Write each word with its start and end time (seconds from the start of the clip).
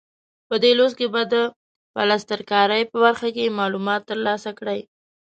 په 0.47 0.55
دې 0.63 0.71
لوست 0.79 0.95
کې 0.99 1.07
به 1.13 1.21
د 1.33 1.35
پلستر 1.95 2.39
کارۍ 2.51 2.81
په 2.91 2.97
برخه 3.05 3.27
کې 3.35 3.55
معلومات 3.59 4.01
ترلاسه 4.11 4.49
کړئ. 4.59 4.79